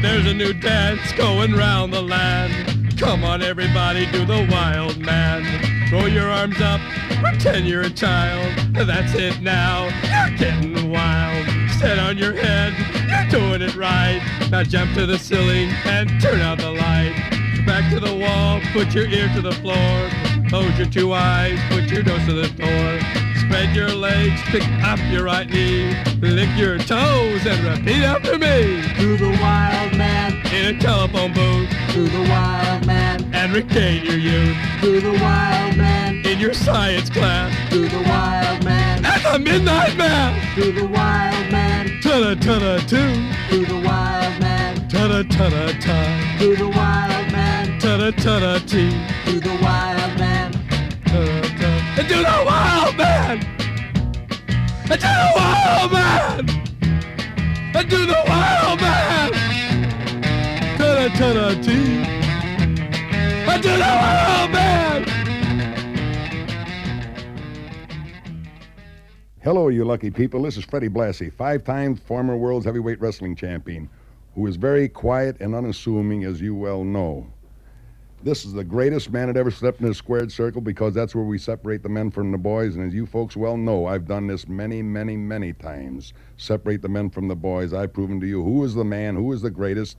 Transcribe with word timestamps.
There's 0.00 0.26
a 0.26 0.34
new 0.34 0.52
dance 0.54 1.12
going 1.12 1.52
round 1.52 1.92
the 1.92 2.00
land. 2.00 2.98
Come 2.98 3.24
on, 3.24 3.42
everybody, 3.42 4.06
do 4.12 4.24
the 4.24 4.48
wild 4.50 4.98
man. 4.98 5.88
Throw 5.88 6.06
your 6.06 6.30
arms 6.30 6.60
up, 6.60 6.80
pretend 7.20 7.66
you're 7.66 7.82
a 7.82 7.90
child. 7.90 8.54
That's 8.72 9.14
it 9.14 9.42
now, 9.42 9.84
you're 10.04 10.38
getting 10.38 10.90
wild. 10.90 11.46
Stand 11.72 12.00
on 12.00 12.16
your 12.16 12.32
head, 12.32 12.72
you're 13.10 13.40
doing 13.40 13.60
it 13.60 13.74
right. 13.74 14.22
Now 14.50 14.62
jump 14.62 14.94
to 14.94 15.04
the 15.04 15.18
ceiling 15.18 15.68
and 15.84 16.20
turn 16.20 16.40
out 16.40 16.58
the 16.58 16.70
light. 16.70 17.31
Back 17.66 17.90
to 17.92 18.00
the 18.00 18.14
wall, 18.14 18.60
put 18.72 18.94
your 18.94 19.06
ear 19.06 19.28
to 19.34 19.40
the 19.40 19.52
floor. 19.52 20.10
Close 20.48 20.76
your 20.78 20.88
two 20.88 21.12
eyes, 21.12 21.58
put 21.70 21.84
your 21.90 22.02
nose 22.02 22.24
to 22.26 22.32
the 22.34 22.48
door. 22.48 23.00
Spread 23.40 23.74
your 23.74 23.90
legs, 23.90 24.40
pick 24.46 24.62
up 24.84 24.98
your 25.10 25.24
right 25.24 25.48
knee. 25.48 25.94
Lick 26.20 26.48
your 26.56 26.78
toes 26.78 27.46
and 27.46 27.62
repeat 27.64 28.02
after 28.02 28.38
me. 28.38 28.82
To 28.98 29.16
the 29.16 29.30
wild 29.40 29.96
man, 29.96 30.32
In 30.52 30.74
a 30.76 30.78
telephone 30.80 31.32
booth 31.32 31.70
to 31.92 32.08
the 32.08 32.20
wild 32.28 32.86
man, 32.86 33.22
and 33.34 33.52
regain 33.52 34.04
your 34.04 34.18
youth. 34.18 34.56
to 34.80 35.00
the 35.00 35.12
wild 35.12 35.76
man, 35.76 36.24
In 36.26 36.38
your 36.38 36.54
science 36.54 37.10
class 37.10 37.54
to 37.70 37.88
the 37.88 38.02
wild 38.08 38.64
man, 38.64 39.04
at 39.04 39.22
the 39.32 39.38
midnight 39.38 39.96
mass. 39.96 40.54
to 40.56 40.72
the 40.72 40.86
wild 40.86 41.50
man, 41.52 42.00
Ta-da, 42.02 42.34
ta-da, 42.34 42.78
two. 42.86 43.12
to 43.50 43.64
the 43.66 43.80
wild 43.86 44.40
man, 44.40 44.88
Ta-da, 44.88 45.22
ta-da, 45.22 45.72
ta. 45.80 46.36
to 46.38 46.56
the 46.56 46.68
wild 46.68 47.08
man, 47.08 47.11
Ta-da, 47.82 48.12
ta-da, 48.12 48.58
tea. 48.60 48.92
to 49.24 49.40
the 49.40 49.58
wild 49.60 50.16
man, 50.16 50.52
Ta-da. 51.04 51.98
And 51.98 52.08
do 52.08 52.14
the 52.14 52.42
wild 52.46 52.96
man. 52.96 53.38
And 54.88 55.00
do 55.00 55.08
the 55.08 55.32
wild 55.34 55.90
man. 55.90 56.48
And 57.74 57.90
do 57.90 58.06
the 58.06 58.22
wild 58.28 58.80
man. 58.80 59.32
Ta-da, 60.78 61.08
ta-da, 61.08 61.60
tea. 61.60 62.04
And 63.50 63.60
do 63.60 63.68
the 63.68 63.80
wild 63.80 64.50
man. 64.52 65.04
Hello, 69.42 69.66
you 69.66 69.84
lucky 69.84 70.12
people. 70.12 70.42
This 70.42 70.56
is 70.56 70.64
Freddie 70.64 70.88
Blassie, 70.88 71.32
five 71.32 71.64
time 71.64 71.96
former 71.96 72.36
world's 72.36 72.64
heavyweight 72.64 73.00
wrestling 73.00 73.34
champion, 73.34 73.90
who 74.36 74.46
is 74.46 74.54
very 74.54 74.88
quiet 74.88 75.40
and 75.40 75.52
unassuming, 75.52 76.22
as 76.22 76.40
you 76.40 76.54
well 76.54 76.84
know. 76.84 77.31
This 78.24 78.44
is 78.44 78.52
the 78.52 78.62
greatest 78.62 79.10
man 79.10 79.26
that 79.26 79.36
ever 79.36 79.50
stepped 79.50 79.80
in 79.80 79.88
a 79.88 79.94
squared 79.94 80.30
circle 80.30 80.60
because 80.60 80.94
that's 80.94 81.12
where 81.12 81.24
we 81.24 81.38
separate 81.38 81.82
the 81.82 81.88
men 81.88 82.08
from 82.12 82.30
the 82.30 82.38
boys. 82.38 82.76
And 82.76 82.86
as 82.86 82.94
you 82.94 83.04
folks 83.04 83.36
well 83.36 83.56
know, 83.56 83.86
I've 83.86 84.06
done 84.06 84.28
this 84.28 84.46
many, 84.46 84.80
many, 84.80 85.16
many 85.16 85.52
times. 85.52 86.12
Separate 86.36 86.82
the 86.82 86.88
men 86.88 87.10
from 87.10 87.26
the 87.26 87.34
boys. 87.34 87.72
I've 87.72 87.92
proven 87.92 88.20
to 88.20 88.26
you 88.26 88.44
who 88.44 88.62
is 88.62 88.74
the 88.74 88.84
man, 88.84 89.16
who 89.16 89.32
is 89.32 89.42
the 89.42 89.50
greatest. 89.50 89.98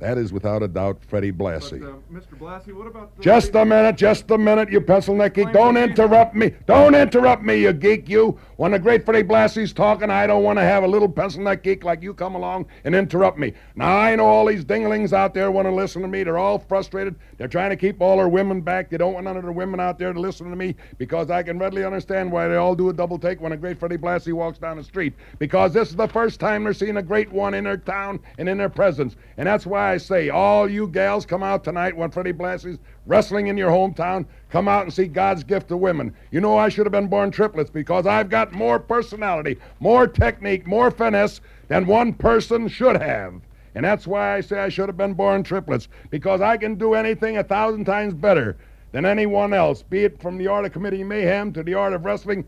That 0.00 0.16
is 0.16 0.32
without 0.32 0.62
a 0.62 0.68
doubt 0.68 1.04
Freddie 1.04 1.30
Blassie. 1.30 1.80
But, 1.80 1.90
uh, 1.90 2.20
Mr. 2.20 2.38
Blassie, 2.38 2.72
what 2.72 2.86
about 2.86 3.14
the 3.14 3.22
Just 3.22 3.54
a 3.54 3.66
minute, 3.66 3.96
just 3.96 4.30
a 4.30 4.38
minute, 4.38 4.70
you 4.70 4.80
pencil 4.80 5.14
neck 5.14 5.34
geek. 5.34 5.52
Don't 5.52 5.76
interrupt 5.76 6.34
me. 6.34 6.54
Don't 6.66 6.94
interrupt 6.94 7.42
me, 7.42 7.56
you 7.56 7.74
geek, 7.74 8.08
you. 8.08 8.38
When 8.56 8.72
the 8.72 8.78
great 8.78 9.04
Freddie 9.04 9.28
Blassie's 9.28 9.74
talking, 9.74 10.08
I 10.08 10.26
don't 10.26 10.42
want 10.42 10.58
to 10.58 10.62
have 10.62 10.84
a 10.84 10.86
little 10.86 11.08
pencil 11.08 11.42
neck 11.42 11.62
geek 11.62 11.84
like 11.84 12.02
you 12.02 12.14
come 12.14 12.34
along 12.34 12.64
and 12.84 12.94
interrupt 12.94 13.38
me. 13.38 13.52
Now, 13.76 13.94
I 13.94 14.16
know 14.16 14.24
all 14.24 14.46
these 14.46 14.64
dinglings 14.64 15.12
out 15.12 15.34
there 15.34 15.50
want 15.50 15.66
to 15.68 15.74
listen 15.74 16.00
to 16.00 16.08
me. 16.08 16.22
They're 16.24 16.38
all 16.38 16.58
frustrated. 16.58 17.16
They're 17.36 17.46
trying 17.46 17.70
to 17.70 17.76
keep 17.76 18.00
all 18.00 18.16
their 18.16 18.28
women 18.28 18.62
back. 18.62 18.88
They 18.88 18.96
don't 18.96 19.12
want 19.12 19.24
none 19.24 19.36
of 19.36 19.42
their 19.42 19.52
women 19.52 19.80
out 19.80 19.98
there 19.98 20.14
to 20.14 20.20
listen 20.20 20.48
to 20.48 20.56
me 20.56 20.76
because 20.96 21.30
I 21.30 21.42
can 21.42 21.58
readily 21.58 21.84
understand 21.84 22.32
why 22.32 22.48
they 22.48 22.56
all 22.56 22.74
do 22.74 22.88
a 22.88 22.92
double 22.94 23.18
take 23.18 23.42
when 23.42 23.52
a 23.52 23.56
great 23.58 23.78
Freddie 23.78 23.98
Blassie 23.98 24.32
walks 24.32 24.58
down 24.58 24.78
the 24.78 24.84
street. 24.84 25.12
Because 25.38 25.74
this 25.74 25.90
is 25.90 25.96
the 25.96 26.08
first 26.08 26.40
time 26.40 26.64
they're 26.64 26.72
seeing 26.72 26.96
a 26.96 27.02
great 27.02 27.30
one 27.30 27.52
in 27.52 27.64
their 27.64 27.76
town 27.76 28.18
and 28.38 28.48
in 28.48 28.56
their 28.56 28.70
presence. 28.70 29.16
And 29.36 29.46
that's 29.46 29.66
why 29.66 29.89
I 29.90 29.96
say, 29.96 30.28
all 30.28 30.70
you 30.70 30.86
gals 30.86 31.26
come 31.26 31.42
out 31.42 31.64
tonight 31.64 31.96
when 31.96 32.12
Freddie 32.12 32.32
Blassie's 32.32 32.78
wrestling 33.06 33.48
in 33.48 33.56
your 33.56 33.70
hometown. 33.70 34.24
Come 34.48 34.68
out 34.68 34.84
and 34.84 34.92
see 34.92 35.08
God's 35.08 35.42
gift 35.42 35.66
to 35.68 35.76
women. 35.76 36.14
You 36.30 36.40
know 36.40 36.56
I 36.56 36.68
should 36.68 36.86
have 36.86 36.92
been 36.92 37.08
born 37.08 37.32
triplets 37.32 37.70
because 37.70 38.06
I've 38.06 38.30
got 38.30 38.52
more 38.52 38.78
personality, 38.78 39.58
more 39.80 40.06
technique, 40.06 40.64
more 40.64 40.92
finesse 40.92 41.40
than 41.66 41.88
one 41.88 42.12
person 42.12 42.68
should 42.68 43.02
have. 43.02 43.40
And 43.74 43.84
that's 43.84 44.06
why 44.06 44.36
I 44.36 44.42
say 44.42 44.60
I 44.60 44.68
should 44.68 44.88
have 44.88 44.96
been 44.96 45.14
born 45.14 45.42
triplets 45.42 45.88
because 46.10 46.40
I 46.40 46.56
can 46.56 46.76
do 46.76 46.94
anything 46.94 47.38
a 47.38 47.44
thousand 47.44 47.84
times 47.84 48.14
better 48.14 48.56
than 48.92 49.04
anyone 49.04 49.52
else, 49.52 49.82
be 49.82 50.04
it 50.04 50.22
from 50.22 50.38
the 50.38 50.46
art 50.46 50.66
of 50.66 50.72
committing 50.72 51.08
mayhem 51.08 51.52
to 51.54 51.64
the 51.64 51.74
art 51.74 51.94
of 51.94 52.04
wrestling 52.04 52.44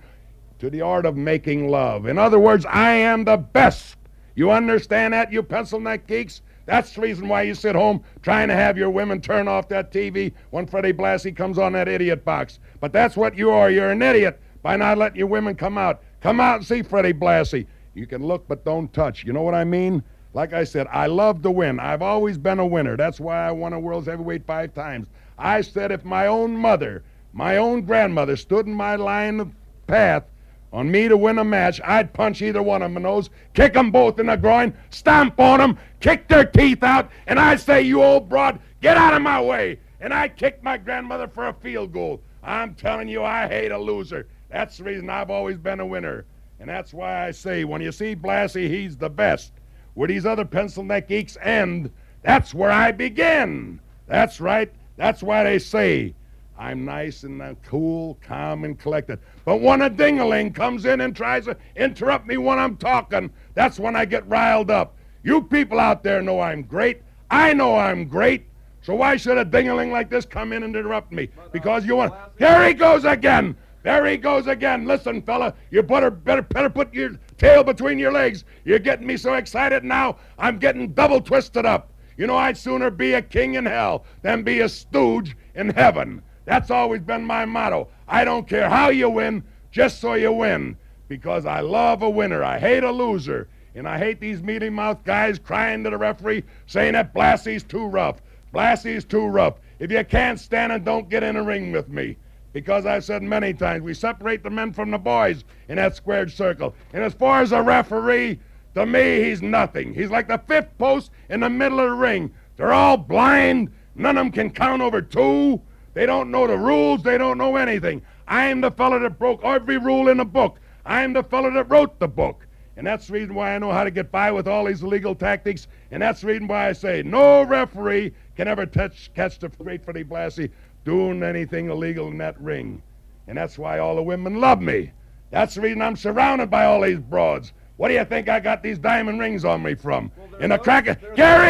to 0.60 0.70
the 0.70 0.80
art 0.80 1.06
of 1.06 1.16
making 1.16 1.68
love. 1.68 2.06
In 2.06 2.18
other 2.18 2.38
words, 2.38 2.64
I 2.66 2.92
am 2.92 3.24
the 3.24 3.36
best. 3.36 3.96
You 4.36 4.52
understand 4.52 5.12
that, 5.12 5.32
you 5.32 5.42
pencil 5.42 5.80
neck 5.80 6.06
geeks? 6.06 6.40
That's 6.66 6.94
the 6.94 7.00
reason 7.00 7.28
why 7.28 7.42
you 7.42 7.54
sit 7.54 7.74
home 7.74 8.02
trying 8.22 8.48
to 8.48 8.54
have 8.54 8.78
your 8.78 8.90
women 8.90 9.20
turn 9.20 9.48
off 9.48 9.68
that 9.68 9.92
TV 9.92 10.32
when 10.50 10.66
Freddie 10.66 10.92
Blassie 10.92 11.34
comes 11.34 11.58
on 11.58 11.72
that 11.72 11.88
idiot 11.88 12.24
box. 12.24 12.58
But 12.80 12.92
that's 12.92 13.16
what 13.16 13.36
you 13.36 13.50
are. 13.50 13.70
You're 13.70 13.90
an 13.90 14.02
idiot 14.02 14.40
by 14.62 14.76
not 14.76 14.98
letting 14.98 15.18
your 15.18 15.26
women 15.26 15.54
come 15.54 15.76
out. 15.76 16.02
Come 16.20 16.40
out 16.40 16.56
and 16.56 16.66
see 16.66 16.82
Freddie 16.82 17.12
Blassie. 17.12 17.66
You 17.94 18.06
can 18.06 18.24
look 18.24 18.46
but 18.46 18.64
don't 18.64 18.92
touch. 18.92 19.24
You 19.24 19.32
know 19.32 19.42
what 19.42 19.54
I 19.54 19.64
mean? 19.64 20.02
Like 20.34 20.52
I 20.52 20.64
said, 20.64 20.86
I 20.90 21.08
love 21.08 21.42
to 21.42 21.50
win. 21.50 21.78
I've 21.78 22.00
always 22.00 22.38
been 22.38 22.58
a 22.58 22.66
winner. 22.66 22.96
That's 22.96 23.20
why 23.20 23.46
I 23.46 23.50
won 23.50 23.72
a 23.72 23.80
world's 23.80 24.06
heavyweight 24.06 24.46
five 24.46 24.72
times. 24.72 25.08
I 25.38 25.60
said 25.60 25.90
if 25.90 26.04
my 26.04 26.26
own 26.26 26.56
mother, 26.56 27.02
my 27.32 27.56
own 27.58 27.82
grandmother 27.82 28.36
stood 28.36 28.66
in 28.66 28.72
my 28.72 28.96
line 28.96 29.40
of 29.40 29.52
path 29.86 30.24
on 30.72 30.90
me 30.90 31.06
to 31.08 31.16
win 31.16 31.38
a 31.38 31.44
match, 31.44 31.80
I'd 31.84 32.14
punch 32.14 32.40
either 32.40 32.62
one 32.62 32.82
of 32.82 32.92
them 32.92 33.02
nose, 33.02 33.28
kick 33.52 33.74
them 33.74 33.90
both 33.90 34.18
in 34.18 34.26
the 34.26 34.36
groin, 34.36 34.74
stomp 34.90 35.38
on 35.38 35.58
them, 35.58 35.78
kick 36.00 36.28
their 36.28 36.44
teeth 36.44 36.82
out, 36.82 37.10
and 37.26 37.38
I'd 37.38 37.60
say, 37.60 37.82
you 37.82 38.02
old 38.02 38.28
broad, 38.28 38.58
get 38.80 38.96
out 38.96 39.14
of 39.14 39.22
my 39.22 39.40
way. 39.40 39.78
And 40.00 40.12
I'd 40.14 40.36
kick 40.36 40.62
my 40.62 40.78
grandmother 40.78 41.28
for 41.28 41.48
a 41.48 41.52
field 41.52 41.92
goal. 41.92 42.22
I'm 42.42 42.74
telling 42.74 43.08
you, 43.08 43.22
I 43.22 43.46
hate 43.46 43.70
a 43.70 43.78
loser. 43.78 44.26
That's 44.48 44.78
the 44.78 44.84
reason 44.84 45.10
I've 45.10 45.30
always 45.30 45.58
been 45.58 45.80
a 45.80 45.86
winner. 45.86 46.24
And 46.58 46.68
that's 46.68 46.94
why 46.94 47.26
I 47.26 47.30
say, 47.30 47.64
when 47.64 47.82
you 47.82 47.92
see 47.92 48.16
Blassie, 48.16 48.68
he's 48.68 48.96
the 48.96 49.10
best. 49.10 49.52
Where 49.94 50.08
these 50.08 50.26
other 50.26 50.44
pencil 50.44 50.82
neck 50.82 51.08
geeks 51.08 51.36
end, 51.42 51.90
that's 52.22 52.54
where 52.54 52.70
I 52.70 52.92
begin. 52.92 53.80
That's 54.06 54.40
right. 54.40 54.72
That's 54.96 55.22
why 55.22 55.44
they 55.44 55.58
say 55.58 56.14
I'm 56.58 56.84
nice 56.84 57.24
and 57.24 57.56
cool, 57.64 58.18
calm, 58.22 58.64
and 58.64 58.78
collected. 58.78 59.18
But 59.44 59.60
when 59.60 59.82
a 59.82 59.90
dingaling 59.90 60.54
comes 60.54 60.84
in 60.84 61.00
and 61.00 61.14
tries 61.14 61.46
to 61.46 61.56
interrupt 61.74 62.26
me 62.26 62.36
when 62.36 62.58
I'm 62.58 62.76
talking, 62.76 63.30
that's 63.54 63.78
when 63.78 63.96
I 63.96 64.04
get 64.04 64.28
riled 64.28 64.70
up. 64.70 64.96
You 65.24 65.42
people 65.42 65.80
out 65.80 66.02
there 66.02 66.22
know 66.22 66.40
I'm 66.40 66.62
great. 66.62 67.02
I 67.30 67.52
know 67.52 67.76
I'm 67.76 68.06
great. 68.06 68.46
So 68.82 68.94
why 68.94 69.16
should 69.16 69.38
a 69.38 69.44
dingaling 69.44 69.92
like 69.92 70.10
this 70.10 70.26
come 70.26 70.52
in 70.52 70.62
and 70.62 70.74
interrupt 70.74 71.12
me? 71.12 71.28
Because 71.52 71.86
you 71.86 71.96
want. 71.96 72.14
Here 72.38 72.66
he 72.66 72.74
goes 72.74 73.04
again. 73.04 73.56
There 73.82 74.06
he 74.06 74.16
goes 74.16 74.46
again. 74.46 74.86
Listen, 74.86 75.22
fella, 75.22 75.54
you 75.70 75.82
better 75.82 76.10
better 76.10 76.42
better 76.42 76.70
put 76.70 76.94
your 76.94 77.18
tail 77.36 77.64
between 77.64 77.98
your 77.98 78.12
legs. 78.12 78.44
You're 78.64 78.78
getting 78.78 79.06
me 79.06 79.16
so 79.16 79.34
excited 79.34 79.82
now. 79.82 80.18
I'm 80.38 80.58
getting 80.58 80.92
double 80.92 81.20
twisted 81.20 81.66
up. 81.66 81.92
You 82.16 82.26
know, 82.26 82.36
I'd 82.36 82.56
sooner 82.56 82.90
be 82.90 83.14
a 83.14 83.22
king 83.22 83.54
in 83.54 83.66
hell 83.66 84.04
than 84.22 84.42
be 84.42 84.60
a 84.60 84.68
stooge 84.68 85.36
in 85.54 85.70
heaven. 85.70 86.22
That's 86.44 86.70
always 86.70 87.02
been 87.02 87.24
my 87.24 87.44
motto. 87.44 87.88
I 88.08 88.24
don't 88.24 88.48
care 88.48 88.68
how 88.68 88.88
you 88.90 89.08
win, 89.08 89.44
just 89.70 90.00
so 90.00 90.14
you 90.14 90.32
win. 90.32 90.76
Because 91.08 91.46
I 91.46 91.60
love 91.60 92.02
a 92.02 92.10
winner. 92.10 92.42
I 92.42 92.58
hate 92.58 92.84
a 92.84 92.90
loser. 92.90 93.48
And 93.74 93.88
I 93.88 93.98
hate 93.98 94.20
these 94.20 94.42
mealy 94.42 94.70
mouthed 94.70 95.04
guys 95.04 95.38
crying 95.38 95.84
to 95.84 95.90
the 95.90 95.98
referee 95.98 96.44
saying 96.66 96.92
that 96.92 97.14
Blassie's 97.14 97.62
too 97.62 97.86
rough. 97.86 98.20
Blassie's 98.52 99.04
too 99.04 99.26
rough. 99.26 99.54
If 99.78 99.90
you 99.90 100.04
can't 100.04 100.38
stand 100.38 100.72
it, 100.72 100.84
don't 100.84 101.08
get 101.08 101.22
in 101.22 101.36
a 101.36 101.42
ring 101.42 101.72
with 101.72 101.88
me. 101.88 102.16
Because 102.52 102.84
I've 102.84 103.04
said 103.04 103.22
many 103.22 103.54
times, 103.54 103.82
we 103.82 103.94
separate 103.94 104.42
the 104.42 104.50
men 104.50 104.72
from 104.72 104.90
the 104.90 104.98
boys 104.98 105.44
in 105.68 105.76
that 105.76 105.96
squared 105.96 106.30
circle. 106.30 106.74
And 106.92 107.02
as 107.02 107.14
far 107.14 107.40
as 107.40 107.52
a 107.52 107.62
referee, 107.62 108.40
to 108.74 108.84
me, 108.84 109.24
he's 109.24 109.40
nothing. 109.40 109.94
He's 109.94 110.10
like 110.10 110.28
the 110.28 110.38
fifth 110.38 110.76
post 110.76 111.10
in 111.30 111.40
the 111.40 111.48
middle 111.48 111.80
of 111.80 111.90
the 111.90 111.96
ring. 111.96 112.32
They're 112.56 112.74
all 112.74 112.98
blind. 112.98 113.72
None 113.94 114.18
of 114.18 114.24
them 114.24 114.32
can 114.32 114.50
count 114.50 114.82
over 114.82 115.00
two. 115.00 115.62
They 115.94 116.06
don't 116.06 116.30
know 116.30 116.46
the 116.46 116.56
rules. 116.56 117.02
They 117.02 117.18
don't 117.18 117.38
know 117.38 117.56
anything. 117.56 118.02
I'm 118.26 118.60
the 118.60 118.70
fellow 118.70 118.98
that 118.98 119.18
broke 119.18 119.44
every 119.44 119.78
rule 119.78 120.08
in 120.08 120.18
the 120.18 120.24
book. 120.24 120.58
I'm 120.86 121.12
the 121.12 121.22
fellow 121.22 121.50
that 121.50 121.70
wrote 121.70 121.98
the 121.98 122.08
book. 122.08 122.46
And 122.76 122.86
that's 122.86 123.06
the 123.06 123.12
reason 123.12 123.34
why 123.34 123.54
I 123.54 123.58
know 123.58 123.70
how 123.70 123.84
to 123.84 123.90
get 123.90 124.10
by 124.10 124.32
with 124.32 124.48
all 124.48 124.64
these 124.64 124.82
illegal 124.82 125.14
tactics. 125.14 125.68
And 125.90 126.02
that's 126.02 126.22
the 126.22 126.28
reason 126.28 126.48
why 126.48 126.68
I 126.68 126.72
say 126.72 127.02
no 127.02 127.42
referee 127.42 128.14
can 128.36 128.48
ever 128.48 128.64
touch, 128.64 129.10
catch 129.14 129.38
the 129.38 129.48
great 129.48 129.84
Freddie 129.84 130.04
Blassie 130.04 130.50
doing 130.84 131.22
anything 131.22 131.68
illegal 131.68 132.08
in 132.08 132.18
that 132.18 132.40
ring. 132.40 132.82
And 133.28 133.36
that's 133.36 133.58
why 133.58 133.78
all 133.78 133.94
the 133.96 134.02
women 134.02 134.40
love 134.40 134.60
me. 134.60 134.90
That's 135.30 135.54
the 135.54 135.60
reason 135.60 135.82
I'm 135.82 135.96
surrounded 135.96 136.50
by 136.50 136.64
all 136.64 136.80
these 136.80 136.98
broads. 136.98 137.52
What 137.76 137.88
do 137.88 137.94
you 137.94 138.04
think 138.04 138.28
I 138.28 138.40
got 138.40 138.62
these 138.62 138.78
diamond 138.78 139.20
rings 139.20 139.44
on 139.44 139.62
me 139.62 139.74
from? 139.74 140.10
In 140.40 140.50
the 140.50 140.58
cracker. 140.58 140.96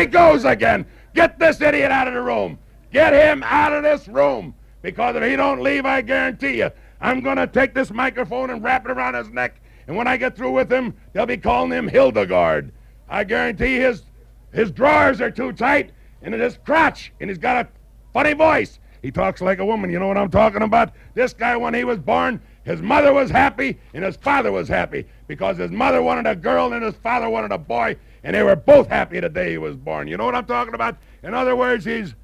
He 0.00 0.06
goes 0.06 0.44
again. 0.44 0.86
Get 1.14 1.38
this 1.38 1.60
idiot 1.60 1.90
out 1.90 2.08
of 2.08 2.14
the 2.14 2.22
room. 2.22 2.58
Get 2.92 3.12
him 3.12 3.42
out 3.44 3.72
of 3.72 3.82
this 3.82 4.06
room. 4.06 4.54
Because 4.82 5.16
if 5.16 5.22
he 5.22 5.36
don't 5.36 5.62
leave, 5.62 5.86
I 5.86 6.02
guarantee 6.02 6.58
you, 6.58 6.70
I'm 7.00 7.20
going 7.20 7.36
to 7.36 7.46
take 7.46 7.74
this 7.74 7.90
microphone 7.90 8.50
and 8.50 8.62
wrap 8.62 8.84
it 8.84 8.90
around 8.90 9.14
his 9.14 9.30
neck. 9.30 9.60
And 9.86 9.96
when 9.96 10.06
I 10.06 10.16
get 10.16 10.36
through 10.36 10.52
with 10.52 10.72
him, 10.72 10.94
they'll 11.12 11.26
be 11.26 11.36
calling 11.36 11.72
him 11.72 11.88
Hildegard. 11.88 12.72
I 13.08 13.24
guarantee 13.24 13.76
his 13.76 14.04
his 14.52 14.70
drawers 14.70 15.20
are 15.20 15.30
too 15.30 15.52
tight, 15.52 15.92
and 16.20 16.34
his 16.34 16.58
crotch, 16.64 17.12
and 17.20 17.30
he's 17.30 17.38
got 17.38 17.64
a 17.64 17.68
funny 18.12 18.34
voice. 18.34 18.78
He 19.00 19.10
talks 19.10 19.40
like 19.40 19.58
a 19.58 19.64
woman. 19.64 19.90
You 19.90 19.98
know 19.98 20.08
what 20.08 20.18
I'm 20.18 20.30
talking 20.30 20.62
about? 20.62 20.92
This 21.14 21.32
guy, 21.32 21.56
when 21.56 21.74
he 21.74 21.84
was 21.84 21.98
born, 21.98 22.40
his 22.64 22.80
mother 22.80 23.12
was 23.12 23.30
happy 23.30 23.78
and 23.92 24.04
his 24.04 24.14
father 24.14 24.52
was 24.52 24.68
happy 24.68 25.06
because 25.26 25.56
his 25.56 25.72
mother 25.72 26.00
wanted 26.00 26.26
a 26.26 26.36
girl 26.36 26.72
and 26.72 26.84
his 26.84 26.94
father 26.94 27.28
wanted 27.28 27.50
a 27.50 27.58
boy, 27.58 27.96
and 28.22 28.36
they 28.36 28.42
were 28.42 28.54
both 28.54 28.88
happy 28.88 29.18
the 29.18 29.28
day 29.28 29.50
he 29.50 29.58
was 29.58 29.76
born. 29.76 30.06
You 30.06 30.16
know 30.16 30.24
what 30.24 30.36
I'm 30.36 30.46
talking 30.46 30.74
about? 30.74 30.96
In 31.22 31.34
other 31.34 31.56
words, 31.56 31.84
he's 31.84 32.14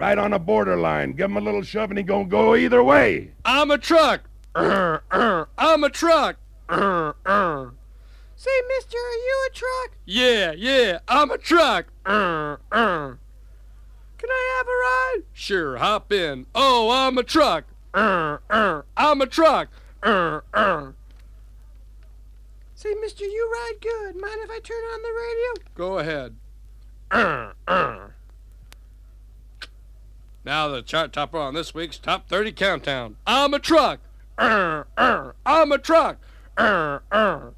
right 0.00 0.16
on 0.16 0.30
the 0.30 0.38
borderline. 0.38 1.12
Give 1.12 1.30
him 1.30 1.36
a 1.36 1.40
little 1.40 1.62
shove 1.62 1.90
and 1.90 1.98
he's 1.98 2.08
going 2.08 2.24
to 2.26 2.30
go 2.30 2.56
either 2.56 2.82
way. 2.82 3.32
I'm 3.44 3.70
a 3.70 3.78
truck. 3.78 4.22
Uh, 4.54 4.98
uh, 5.10 5.44
I'm 5.58 5.84
a 5.84 5.90
truck. 5.90 6.36
Uh, 6.68 7.12
uh. 7.26 7.66
Say, 8.34 8.50
mister, 8.68 8.96
are 8.96 9.12
you 9.12 9.48
a 9.50 9.54
truck? 9.54 9.96
Yeah, 10.06 10.52
yeah, 10.52 10.98
I'm 11.06 11.30
a 11.30 11.36
truck. 11.36 11.86
Uh, 12.06 12.56
uh. 12.72 13.14
Can 14.16 14.28
I 14.30 14.56
have 14.58 14.66
a 14.66 15.18
ride? 15.18 15.26
Sure, 15.34 15.76
hop 15.76 16.10
in. 16.10 16.46
Oh, 16.54 16.90
I'm 16.90 17.18
a 17.18 17.22
truck. 17.22 17.64
Uh, 17.92 18.38
uh. 18.48 18.82
I'm 18.96 19.20
a 19.20 19.26
truck. 19.26 19.68
Uh, 20.02 20.40
uh. 20.54 20.92
Say, 22.74 22.94
mister, 22.94 23.24
you 23.24 23.50
ride 23.52 23.80
good. 23.82 24.16
Mind 24.16 24.40
if 24.42 24.50
I 24.50 24.60
turn 24.60 24.76
on 24.76 25.02
the 25.02 25.12
radio? 25.12 25.70
Go 25.74 25.98
ahead. 25.98 26.36
Uh, 27.10 27.52
uh. 27.68 28.08
Now 30.44 30.68
the 30.68 30.80
chart 30.80 31.12
topper 31.12 31.38
on 31.38 31.54
this 31.54 31.74
week's 31.74 31.98
Top 31.98 32.28
30 32.28 32.52
Countdown. 32.52 33.16
I'm 33.26 33.52
a 33.52 33.58
truck. 33.58 34.00
Uh, 34.38 34.84
uh. 34.96 35.32
I'm 35.44 35.70
a 35.70 35.78
truck. 35.78 36.18
Uh, 36.56 37.00
uh. 37.12 37.50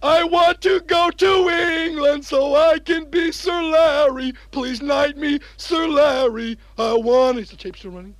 I 0.00 0.22
want 0.22 0.60
to 0.60 0.80
go 0.80 1.10
to 1.10 1.48
England 1.48 2.24
so 2.24 2.54
I 2.54 2.78
can 2.78 3.10
be 3.10 3.32
Sir 3.32 3.62
Larry. 3.62 4.34
Please 4.52 4.80
knight 4.80 5.16
me, 5.16 5.40
Sir 5.56 5.88
Larry. 5.88 6.58
I 6.78 6.92
want. 6.94 7.38
Is 7.38 7.50
the 7.50 7.56
tape 7.56 7.76
still 7.76 7.92
running? 7.92 8.14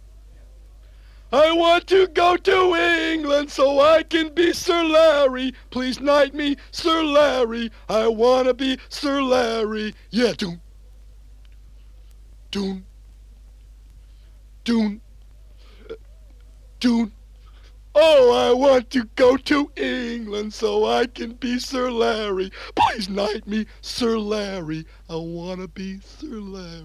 I 1.30 1.52
want 1.52 1.86
to 1.88 2.08
go 2.08 2.36
to 2.36 2.74
England 2.74 3.50
so 3.50 3.80
I 3.80 4.02
can 4.02 4.34
be 4.34 4.52
Sir 4.52 4.82
Larry. 4.82 5.52
Please 5.70 6.00
knight 6.00 6.34
me, 6.34 6.56
Sir 6.70 7.02
Larry. 7.02 7.70
I 7.88 8.08
want 8.08 8.48
to 8.48 8.54
be 8.54 8.78
Sir 8.88 9.22
Larry. 9.22 9.94
Yeah, 10.10 10.32
doom. 10.32 10.62
Doom. 12.54 12.86
Dune. 14.62 15.00
Dune. 16.78 17.10
Oh, 17.96 18.48
I 18.48 18.54
want 18.54 18.90
to 18.90 19.06
go 19.16 19.36
to 19.36 19.72
England 19.74 20.54
so 20.54 20.86
I 20.86 21.06
can 21.06 21.32
be 21.32 21.58
Sir 21.58 21.90
Larry. 21.90 22.52
Please 22.76 23.08
knight 23.08 23.48
me, 23.48 23.66
Sir 23.80 24.20
Larry. 24.20 24.86
I 25.10 25.16
want 25.16 25.62
to 25.62 25.66
be 25.66 25.98
Sir 25.98 26.28
Larry. 26.28 26.78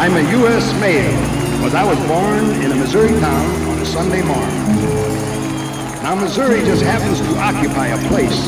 I'm 0.00 0.16
a 0.16 0.30
U.S. 0.38 0.72
male 0.80 1.56
because 1.58 1.76
I 1.76 1.84
was 1.84 1.98
born 2.08 2.50
in 2.64 2.72
a 2.72 2.74
Missouri 2.74 3.16
town 3.20 3.68
on 3.68 3.78
a 3.78 3.86
Sunday 3.86 4.22
morning. 4.22 5.01
Now, 6.02 6.16
Missouri 6.16 6.62
just 6.62 6.82
happens 6.82 7.20
to 7.20 7.38
occupy 7.38 7.86
a 7.86 8.08
place 8.08 8.44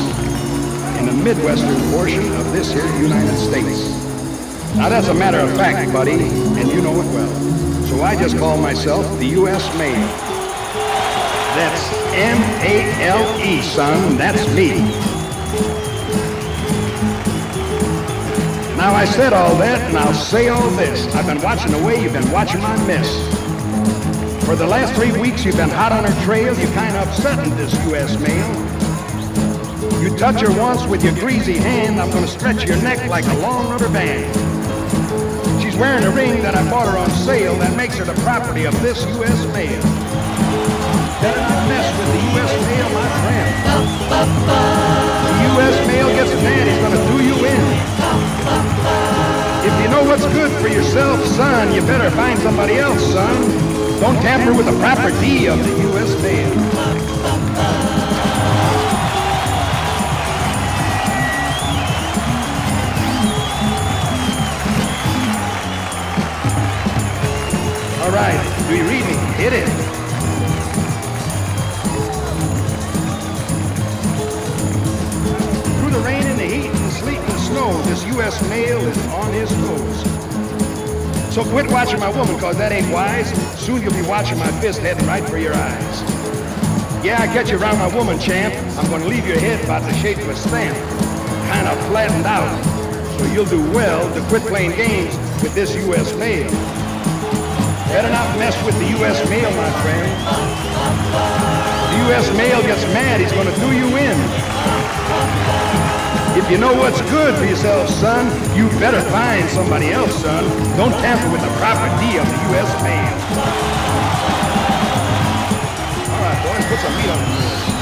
in 0.99 1.05
the 1.05 1.13
Midwestern 1.13 1.79
portion 1.93 2.33
of 2.33 2.51
this 2.51 2.73
here 2.73 2.85
United 2.97 3.37
States. 3.37 3.89
Now, 4.75 4.89
that's 4.89 5.07
a 5.07 5.13
matter 5.13 5.39
of 5.39 5.55
fact, 5.55 5.93
buddy, 5.93 6.11
and 6.11 6.69
you 6.69 6.81
know 6.81 6.91
it 6.99 7.05
well. 7.13 7.33
So 7.85 8.01
I 8.03 8.17
just 8.17 8.37
call 8.37 8.57
myself 8.57 9.07
the 9.19 9.27
U.S. 9.27 9.65
male. 9.77 9.95
That's 11.55 11.93
M-A-L-E, 12.13 13.61
son. 13.61 14.17
That's 14.17 14.45
me. 14.53 14.71
Now 18.75 18.93
I 18.93 19.05
said 19.05 19.31
all 19.31 19.55
that, 19.55 19.79
and 19.87 19.97
I'll 19.97 20.13
say 20.13 20.49
all 20.49 20.69
this. 20.71 21.07
I've 21.15 21.25
been 21.25 21.41
watching 21.41 21.71
the 21.71 21.81
way 21.81 22.03
you've 22.03 22.11
been 22.11 22.31
watching 22.31 22.61
my 22.61 22.75
miss. 22.85 23.44
For 24.45 24.55
the 24.55 24.67
last 24.67 24.93
three 24.93 25.11
weeks, 25.11 25.43
you've 25.43 25.57
been 25.57 25.71
hot 25.71 25.91
on 25.91 26.03
her 26.05 26.23
trail. 26.23 26.53
You 26.53 26.67
kind 26.67 26.95
of 26.95 27.07
upset 27.07 27.39
upsetting 27.39 27.57
this 27.57 27.73
U.S. 27.89 28.13
mail. 28.21 28.45
You 30.03 30.15
touch 30.15 30.39
her 30.39 30.53
once 30.61 30.85
with 30.85 31.03
your 31.03 31.15
greasy 31.15 31.57
hand, 31.57 31.99
I'm 31.99 32.11
to 32.11 32.27
stretch 32.27 32.63
your 32.63 32.77
neck 32.83 33.09
like 33.09 33.25
a 33.25 33.33
long 33.41 33.67
rubber 33.71 33.89
band. 33.89 34.29
She's 35.63 35.75
wearing 35.75 36.03
a 36.03 36.11
ring 36.11 36.43
that 36.43 36.53
I 36.53 36.61
bought 36.69 36.85
her 36.85 36.95
on 36.95 37.09
sale 37.09 37.57
that 37.57 37.75
makes 37.75 37.97
her 37.97 38.05
the 38.05 38.13
property 38.21 38.65
of 38.65 38.79
this 38.83 39.01
U.S. 39.17 39.45
mail. 39.49 39.81
Better 41.25 41.41
not 41.41 41.65
mess 41.65 41.89
with 41.97 42.09
the 42.13 42.21
U.S. 42.37 42.53
mail, 42.69 42.87
my 42.93 43.09
friend. 43.25 43.49
The 45.25 45.41
U.S. 45.57 45.75
mail 45.89 46.07
gets 46.13 46.29
mad, 46.45 46.69
he's 46.69 46.85
to 46.85 47.01
do 47.09 47.17
you 47.25 47.33
in. 47.49 47.65
If 49.65 49.73
you 49.81 49.89
know 49.89 50.05
what's 50.05 50.29
good 50.37 50.53
for 50.61 50.67
yourself, 50.67 51.25
son, 51.33 51.73
you 51.73 51.81
better 51.81 52.11
find 52.11 52.37
somebody 52.39 52.77
else, 52.77 53.01
son. 53.11 53.74
Don't 53.99 54.21
tamper 54.21 54.53
with 54.53 54.65
the 54.65 54.77
property 54.79 55.47
of 55.47 55.57
the 55.57 55.81
U.S. 55.83 56.21
mail. 56.21 56.51
All 68.03 68.11
right, 68.11 68.67
do 68.67 68.75
you 68.75 68.83
read 68.83 69.05
me? 69.05 69.15
Hit 69.37 69.53
it. 69.53 69.67
Through 75.79 75.91
the 75.91 75.99
rain 75.99 76.23
and 76.27 76.37
the 76.37 76.45
heat 76.45 76.65
and 76.65 76.75
the 76.75 76.91
sleet 76.91 77.17
and 77.17 77.27
the 77.29 77.39
snow, 77.39 77.81
this 77.83 78.05
U.S. 78.07 78.47
mail 78.49 78.79
is 78.85 79.07
on 79.07 79.31
his 79.33 79.49
toes. 79.49 80.24
So 81.35 81.43
quit 81.43 81.69
watching 81.69 81.99
my 81.99 82.07
woman, 82.07 82.39
cause 82.39 82.57
that 82.59 82.71
ain't 82.71 82.89
wise. 82.93 83.27
Soon 83.59 83.81
you'll 83.81 83.91
be 83.91 84.07
watching 84.07 84.39
my 84.39 84.47
fist 84.61 84.79
heading 84.79 85.05
right 85.05 85.21
for 85.27 85.37
your 85.37 85.53
eyes. 85.53 86.01
Yeah, 87.03 87.19
I 87.19 87.27
catch 87.27 87.51
you 87.51 87.59
around 87.59 87.77
my 87.77 87.93
woman, 87.93 88.17
champ. 88.17 88.55
I'm 88.79 88.89
gonna 88.89 89.03
leave 89.03 89.27
your 89.27 89.37
head 89.37 89.61
about 89.65 89.81
the 89.83 89.91
shape 89.99 90.17
of 90.19 90.29
a 90.29 90.35
stamp. 90.37 90.77
Kinda 91.51 91.75
flattened 91.91 92.25
out. 92.25 92.47
So 93.19 93.25
you'll 93.33 93.51
do 93.51 93.59
well 93.75 94.07
to 94.15 94.21
quit 94.29 94.43
playing 94.43 94.79
games 94.79 95.11
with 95.43 95.53
this 95.53 95.75
U.S. 95.75 96.15
mail. 96.15 96.49
Better 97.91 98.09
not 98.15 98.39
mess 98.39 98.55
with 98.63 98.79
the 98.79 98.87
U.S. 99.03 99.19
mail, 99.29 99.51
my 99.59 99.71
friend. 99.83 100.07
The 101.91 101.97
U.S. 102.15 102.31
mail 102.37 102.61
gets 102.61 102.83
mad, 102.95 103.19
he's 103.19 103.33
gonna 103.33 103.53
do 103.59 103.75
you 103.75 103.91
in. 103.97 104.44
If 106.37 106.51
you 106.51 106.57
know 106.57 106.73
what's 106.73 106.99
good 107.09 107.33
for 107.37 107.45
yourself, 107.45 107.87
son, 107.87 108.27
you 108.57 108.67
better 108.77 108.99
find 109.09 109.47
somebody 109.49 109.91
else, 109.91 110.13
son. 110.21 110.43
Don't 110.75 110.91
tamper 110.99 111.31
with 111.31 111.39
the 111.39 111.47
property 111.63 112.17
of 112.19 112.27
the 112.27 112.39
U.S. 112.51 112.67
mail. 112.83 113.15
All 116.11 116.19
right, 116.19 116.39
boys, 116.43 116.65
put 116.67 116.79
some 116.83 116.91
meat 116.99 117.07
on 117.07 117.23
it. 117.23 117.31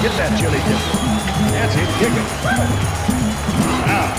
Get 0.05 0.13
that 0.21 0.37
chili 0.37 0.61
dip. 0.69 0.77
That's 1.49 1.73
it, 1.73 1.89
kick 1.97 2.13
it. 2.13 2.27
Now, 3.89 4.13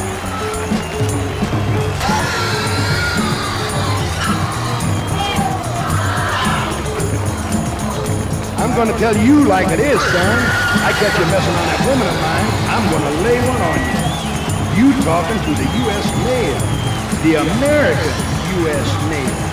I'm 8.59 8.75
gonna 8.75 8.99
tell 8.99 9.17
you 9.17 9.45
like 9.47 9.69
it 9.69 9.79
is, 9.79 10.01
son. 10.03 10.39
I 10.83 10.91
catch 10.99 11.15
you 11.23 11.27
messing 11.31 11.55
on 11.55 11.67
that 11.71 11.81
woman 11.87 12.09
of 12.11 12.19
mine, 12.19 12.51
I'm 12.75 12.85
gonna 12.91 13.23
lay 13.23 13.39
one 13.49 13.63
on 13.63 13.79
you. 13.79 13.94
You 14.77 14.91
talking 15.03 15.39
to 15.39 15.55
the 15.55 15.69
U.S. 15.85 16.07
mail, 16.25 16.59
the 17.23 17.35
American 17.37 18.13
U.S. 18.59 19.09
mail. 19.09 19.44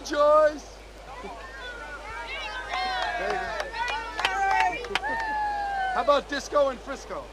Joyce. 0.00 0.64
How 5.94 6.02
about 6.02 6.28
Disco 6.28 6.68
and 6.68 6.78
Frisco? 6.78 7.24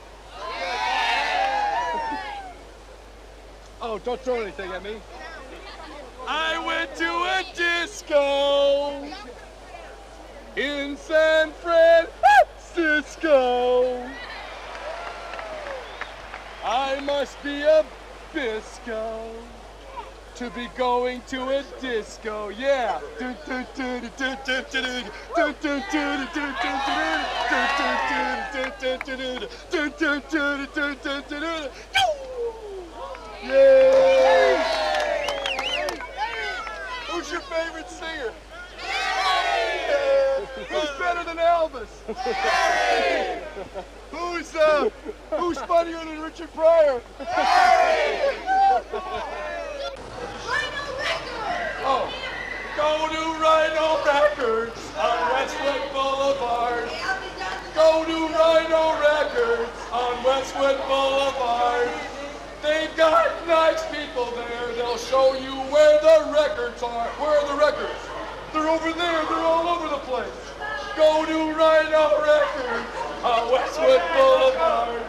Oh, 3.81 3.99
don't 4.03 4.19
throw 4.21 4.41
anything 4.41 4.71
at 4.71 4.81
me. 4.81 4.95
I 6.27 6.57
went 6.65 6.95
to 6.95 7.05
a 7.05 7.43
disco 7.55 9.03
in 10.55 10.97
San 10.97 11.51
Francisco. 12.71 14.09
I 16.63 16.99
must 17.01 17.43
be 17.43 17.61
a 17.61 17.85
bisco 18.33 19.29
to 20.35 20.49
be 20.49 20.67
going 20.75 21.21
to 21.27 21.47
a 21.47 21.63
disco. 21.79 22.49
Yeah. 22.49 22.99
Who's 37.07 37.31
your 37.31 37.41
favorite 37.41 37.89
singer? 37.89 38.33
Who's 40.69 40.89
better 40.99 41.23
than 41.23 41.37
Elvis? 41.37 41.87
who's 44.11 44.55
uh, 44.55 44.89
who's 45.31 45.57
funnier 45.59 46.03
than 46.03 46.21
Richard 46.21 46.53
Pryor? 46.53 47.01
oh, 51.85 52.11
go 52.75 53.07
to 53.09 53.21
Rhino 53.41 54.03
Records 54.05 54.79
on 54.97 55.17
Westwood 55.33 55.83
Boulevard. 55.93 56.89
Go 57.75 58.05
to 58.05 58.33
Rhino 58.33 58.99
Records 59.01 59.71
on 59.91 60.23
Westwood 60.23 60.79
Boulevard. 60.87 61.89
They've 62.63 62.95
got 62.97 63.45
nice 63.47 63.85
people 63.91 64.31
there. 64.31 64.73
They'll 64.75 64.97
show 64.97 65.33
you 65.35 65.53
where 65.71 65.99
the 66.01 66.31
records 66.33 66.81
are. 66.81 67.07
Where 67.19 67.37
are 67.37 67.47
the 67.47 67.59
records? 67.59 67.99
They're 68.53 68.69
over 68.69 68.91
there. 68.91 69.25
They're 69.25 69.45
all 69.45 69.67
over 69.67 69.89
the 69.89 70.01
place. 70.07 70.31
Go 70.95 71.25
to 71.25 71.53
Rhino 71.53 72.21
Records 72.23 72.54
on 73.23 73.51
Westwood 73.51 74.01
Boulevard. 74.13 75.01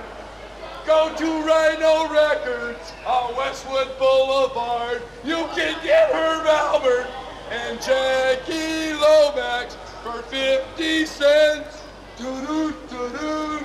Go 0.87 1.15
to 1.17 1.43
Rhino 1.43 2.13
Records 2.13 2.93
on 3.07 3.35
Westwood 3.37 3.99
Boulevard. 3.99 5.03
You 5.25 5.49
can 5.55 5.83
get 5.83 6.13
Herb 6.13 6.47
Alpert 6.47 7.07
and 7.51 7.81
Jackie 7.81 8.93
Lomax 8.95 9.77
for 10.03 10.23
50 10.23 11.07
cents. 11.07 11.83
Doo-doo, 12.19 12.75
doo-doo. 12.91 13.65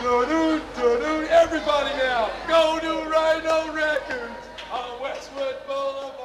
Doo-doo, 0.00 0.60
doo-doo. 0.76 1.26
Everybody 1.30 1.96
now, 1.96 2.30
go 2.46 2.78
to 2.80 3.10
Rhino 3.10 3.72
Records 3.72 4.48
on 4.70 5.00
Westwood 5.00 5.56
Boulevard. 5.66 6.23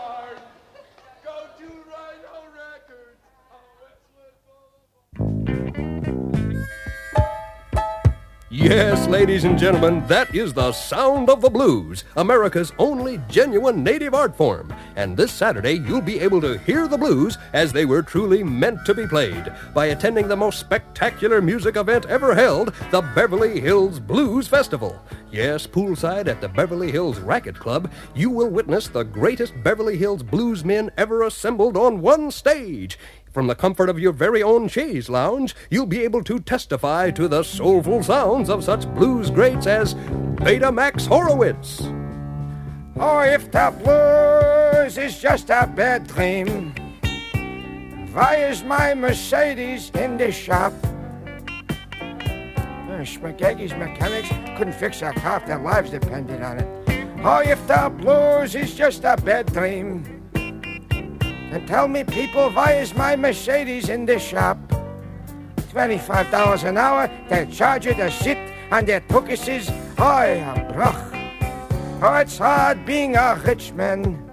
Yes, 8.52 9.08
ladies 9.08 9.44
and 9.44 9.60
gentlemen, 9.60 10.04
that 10.08 10.34
is 10.34 10.56
the 10.56 10.72
sound 10.72 11.30
of 11.30 11.40
the 11.40 11.52
blues, 11.52 12.04
America's 12.18 12.74
only 12.80 13.22
genuine 13.30 13.84
native 13.84 14.16
art 14.16 14.36
form. 14.36 14.74
And 14.96 15.16
this 15.16 15.32
Saturday, 15.32 15.74
you'll 15.74 16.02
be 16.02 16.20
able 16.20 16.42
to 16.42 16.58
hear 16.58 16.88
the 16.88 16.98
blues 16.98 17.38
as 17.54 17.72
they 17.72 17.86
were 17.86 18.02
truly 18.02 18.44
meant 18.44 18.84
to 18.88 18.96
be 18.96 19.06
played 19.06 19.54
by 19.76 19.88
attending 19.88 20.28
the 20.28 20.36
most 20.36 20.60
spectacular 20.60 21.44
music 21.44 21.76
event 21.76 22.08
ever 22.08 22.34
held, 22.34 22.74
the 22.90 23.02
Beverly 23.14 23.60
Hills 23.60 24.00
Blues 24.00 24.48
Festival. 24.48 25.00
Yes, 25.32 25.68
poolside 25.68 26.28
at 26.28 26.42
the 26.42 26.50
Beverly 26.50 26.92
Hills 26.92 27.20
Racket 27.20 27.60
Club, 27.60 27.92
you 28.16 28.32
will 28.32 28.50
witness 28.50 28.88
the 28.88 29.04
greatest 29.04 29.54
Beverly 29.64 29.96
Hills 29.96 30.24
bluesmen 30.24 30.90
ever 30.98 31.22
assembled 31.22 31.78
on 31.78 32.02
one 32.02 32.32
stage. 32.32 32.98
From 33.40 33.48
the 33.48 33.56
comfort 33.56 33.88
of 33.88 33.98
your 33.98 34.12
very 34.12 34.44
own 34.44 34.68
chaise 34.68 35.08
lounge, 35.10 35.56
you'll 35.70 35.86
be 35.86 36.04
able 36.04 36.26
to 36.26 36.40
testify 36.40 37.10
to 37.12 37.30
the 37.30 37.42
soulful 37.42 38.04
sounds 38.04 38.50
of 38.50 38.66
such 38.66 38.86
blues 38.94 39.30
greats 39.30 39.66
as 39.66 39.94
Beta 40.44 40.70
Max 40.74 41.06
Horowitz, 41.06 41.80
Oh, 42.98 43.22
if 43.22 43.50
the 43.50 43.74
blues 43.82 44.98
is 44.98 45.18
just 45.22 45.50
a 45.52 45.66
bad 45.74 46.06
dream, 46.08 46.74
why 48.12 48.36
is 48.36 48.62
my 48.66 48.94
Mercedes 48.94 49.90
in 49.92 50.18
the 50.18 50.34
shop? 50.34 50.74
Uh, 52.02 53.06
Schmagaggy's 53.06 53.72
mechanics 53.72 54.28
couldn't 54.58 54.76
fix 54.76 55.02
a 55.02 55.14
car 55.14 55.38
if 55.38 55.46
their 55.46 55.60
lives 55.60 55.92
depended 55.92 56.42
on 56.42 56.60
it. 56.60 56.68
Oh, 57.24 57.40
if 57.40 57.66
the 57.68 57.90
blues 58.00 58.54
is 58.54 58.76
just 58.76 59.06
a 59.06 59.16
bad 59.16 59.46
dream, 59.54 60.19
then 61.52 61.66
tell 61.66 61.88
me, 61.88 62.04
people, 62.04 62.50
why 62.52 62.74
is 62.74 62.94
my 62.94 63.16
Mercedes 63.16 63.90
in 63.90 64.06
the 64.06 64.20
shop? 64.20 64.58
$25 65.74 66.64
an 66.64 66.78
hour, 66.78 67.10
they 67.30 67.46
charge 67.48 67.86
you 67.86 67.94
to 67.94 68.10
sit 68.12 68.38
on 68.72 68.86
their 68.86 69.02
tukuses. 69.02 69.70
Oh, 69.98 70.24
yeah, 70.24 70.72
bruch. 70.72 71.10
Oh, 72.02 72.16
it's 72.16 72.38
hard 72.38 72.86
being 72.86 73.16
a 73.16 73.36
rich 73.46 73.74
man. 73.74 74.26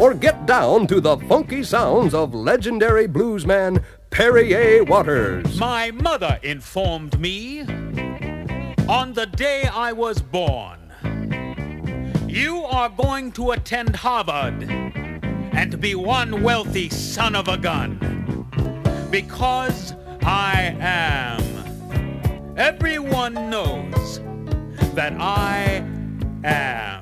or 0.00 0.14
get 0.14 0.46
down 0.46 0.86
to 0.88 1.00
the 1.00 1.16
funky 1.28 1.62
sounds 1.62 2.14
of 2.14 2.34
legendary 2.34 3.06
bluesman 3.06 3.82
Perrier 4.10 4.84
Waters. 4.84 5.58
My 5.58 5.90
mother 5.90 6.38
informed 6.42 7.18
me 7.20 7.60
on 8.88 9.12
the 9.14 9.26
day 9.26 9.64
I 9.64 9.92
was 9.92 10.20
born. 10.20 10.80
You 12.28 12.64
are 12.64 12.88
going 12.88 13.32
to 13.32 13.52
attend 13.52 13.96
Harvard 13.96 14.83
and 15.54 15.80
be 15.80 15.94
one 15.94 16.42
wealthy 16.42 16.88
son 16.88 17.36
of 17.36 17.48
a 17.48 17.56
gun. 17.56 17.98
Because 19.10 19.94
I 20.22 20.76
am. 20.80 21.42
Everyone 22.56 23.34
knows 23.50 24.20
that 24.94 25.12
I 25.18 25.84
am. 26.44 27.00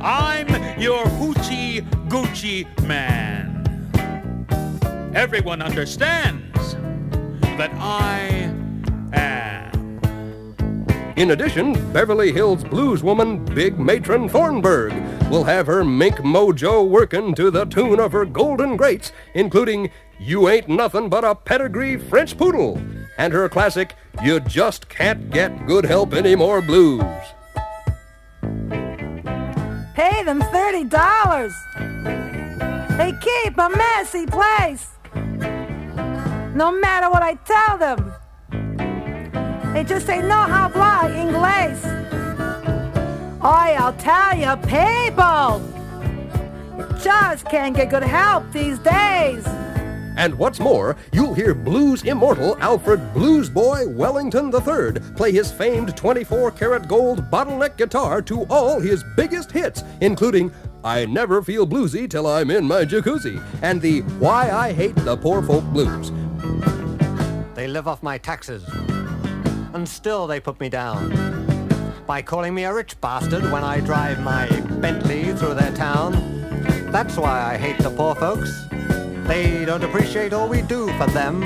I'm 0.00 0.48
your 0.80 1.04
hoochie 1.04 1.82
Gucci 2.08 2.66
man. 2.86 3.66
Everyone 5.14 5.60
understands 5.60 6.76
that 7.56 7.72
I 7.74 8.18
am. 8.20 8.47
In 11.18 11.32
addition, 11.32 11.72
Beverly 11.92 12.30
Hills 12.30 12.62
blueswoman 12.62 13.44
Big 13.52 13.76
Matron 13.76 14.28
Thornburg 14.28 14.92
will 15.28 15.42
have 15.42 15.66
her 15.66 15.82
mink 15.82 16.18
mojo 16.18 16.88
working 16.88 17.34
to 17.34 17.50
the 17.50 17.64
tune 17.64 17.98
of 17.98 18.12
her 18.12 18.24
golden 18.24 18.76
greats, 18.76 19.10
including 19.34 19.90
You 20.20 20.48
Ain't 20.48 20.68
Nothing 20.68 21.08
But 21.08 21.24
a 21.24 21.34
Pedigree 21.34 21.96
French 21.96 22.38
Poodle 22.38 22.80
and 23.18 23.32
her 23.32 23.48
classic 23.48 23.96
You 24.22 24.38
Just 24.38 24.88
Can't 24.88 25.28
Get 25.30 25.66
Good 25.66 25.84
Help 25.86 26.14
Anymore 26.14 26.62
blues. 26.62 27.02
Pay 29.96 30.22
them 30.22 30.40
thirty 30.40 30.84
dollars. 30.84 31.52
They 32.96 33.12
keep 33.20 33.58
a 33.58 33.68
messy 33.70 34.24
place. 34.24 34.86
No 36.54 36.70
matter 36.70 37.10
what 37.10 37.24
I 37.24 37.34
tell 37.44 37.76
them, 37.76 38.14
they 39.74 39.84
just 39.84 40.08
ain't 40.08 40.26
know 40.26 40.42
how 40.42 40.68
fly 40.68 41.10
English. 41.14 41.80
Oh, 43.40 43.48
I'll 43.50 43.92
tell 43.94 44.36
you, 44.36 44.56
people, 44.66 45.62
you 46.76 47.00
just 47.00 47.44
can't 47.46 47.76
get 47.76 47.90
good 47.90 48.02
help 48.02 48.50
these 48.52 48.78
days. 48.80 49.46
And 50.16 50.36
what's 50.36 50.58
more, 50.58 50.96
you'll 51.12 51.32
hear 51.32 51.54
blues 51.54 52.02
immortal 52.02 52.58
Alfred 52.58 53.14
Blues 53.14 53.48
Boy 53.48 53.86
Wellington 53.86 54.52
III 54.52 55.00
play 55.14 55.30
his 55.30 55.52
famed 55.52 55.96
24 55.96 56.50
karat 56.50 56.88
gold 56.88 57.30
bottleneck 57.30 57.76
guitar 57.76 58.20
to 58.22 58.42
all 58.50 58.80
his 58.80 59.04
biggest 59.16 59.52
hits, 59.52 59.84
including 60.00 60.50
I 60.82 61.06
Never 61.06 61.40
Feel 61.40 61.68
Bluesy 61.68 62.10
Till 62.10 62.26
I'm 62.26 62.50
in 62.50 62.64
My 62.66 62.84
Jacuzzi 62.84 63.40
and 63.62 63.80
the 63.80 64.00
Why 64.18 64.50
I 64.50 64.72
Hate 64.72 64.96
the 64.96 65.16
Poor 65.16 65.40
Folk 65.40 65.64
Blues. 65.66 66.10
They 67.54 67.68
live 67.68 67.86
off 67.86 68.02
my 68.02 68.18
taxes. 68.18 68.64
And 69.74 69.88
still 69.88 70.26
they 70.26 70.40
put 70.40 70.58
me 70.60 70.68
down. 70.68 71.12
By 72.06 72.22
calling 72.22 72.54
me 72.54 72.64
a 72.64 72.72
rich 72.72 73.00
bastard 73.00 73.50
when 73.52 73.64
I 73.64 73.80
drive 73.80 74.20
my 74.20 74.48
Bentley 74.80 75.32
through 75.34 75.54
their 75.54 75.72
town. 75.72 76.12
That's 76.90 77.16
why 77.16 77.52
I 77.52 77.58
hate 77.58 77.78
the 77.78 77.90
poor 77.90 78.14
folks. 78.14 78.50
They 79.28 79.64
don't 79.66 79.84
appreciate 79.84 80.32
all 80.32 80.48
we 80.48 80.62
do 80.62 80.86
for 80.96 81.06
them. 81.08 81.42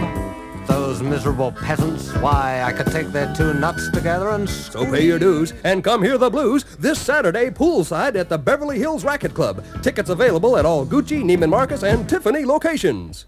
Those 0.69 1.03
miserable 1.03 1.51
peasants, 1.51 2.13
why, 2.19 2.63
I 2.63 2.73
could 2.73 2.87
take 2.87 3.09
their 3.09 3.35
two 3.35 3.53
nuts 3.55 3.91
together 3.91 4.31
and 4.31 4.49
So 4.49 4.85
pay 4.85 5.05
your 5.05 5.19
dues 5.19 5.53
and 5.65 5.83
come 5.83 6.03
hear 6.03 6.17
the 6.17 6.31
blues 6.31 6.65
this 6.79 7.01
Saturday 7.01 7.51
poolside 7.51 8.15
at 8.15 8.29
the 8.29 8.39
Beverly 8.39 8.79
Hills 8.79 9.05
Racket 9.05 9.35
Club. 9.35 9.65
Tickets 9.83 10.11
available 10.11 10.57
at 10.57 10.65
all 10.65 10.87
Gucci, 10.87 11.25
Neiman 11.25 11.51
Marcus, 11.51 11.83
and 11.83 12.09
Tiffany 12.09 12.45
locations. 12.45 13.27